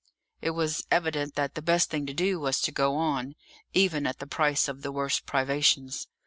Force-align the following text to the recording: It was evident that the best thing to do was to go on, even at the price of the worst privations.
It 0.41 0.49
was 0.49 0.87
evident 0.89 1.35
that 1.35 1.53
the 1.53 1.61
best 1.61 1.91
thing 1.91 2.07
to 2.07 2.13
do 2.15 2.39
was 2.39 2.59
to 2.61 2.71
go 2.71 2.95
on, 2.95 3.35
even 3.71 4.07
at 4.07 4.17
the 4.17 4.25
price 4.25 4.67
of 4.67 4.81
the 4.81 4.91
worst 4.91 5.27
privations. 5.27 6.07